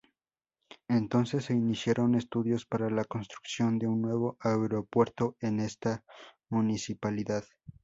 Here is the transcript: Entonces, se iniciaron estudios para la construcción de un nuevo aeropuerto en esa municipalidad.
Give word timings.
Entonces, 0.87 1.45
se 1.45 1.53
iniciaron 1.53 2.15
estudios 2.15 2.65
para 2.65 2.89
la 2.89 3.05
construcción 3.05 3.77
de 3.77 3.85
un 3.87 4.01
nuevo 4.01 4.35
aeropuerto 4.39 5.35
en 5.41 5.59
esa 5.59 6.03
municipalidad. 6.49 7.43